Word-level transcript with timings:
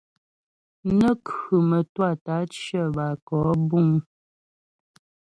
Nə́ 0.97 1.13
khʉ 1.25 1.55
mə́twâ 1.69 2.09
tə́ 2.23 2.35
á 2.43 2.47
cyə 2.55 2.81
bə́ 2.95 3.05
á 3.13 3.15
kɔ'ɔ 3.27 3.51
buŋ. 3.67 3.89